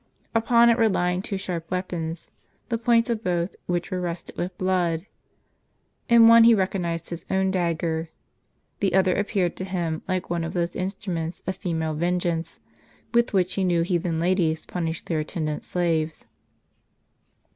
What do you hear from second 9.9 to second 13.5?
like one of those instruments of female vengeance, with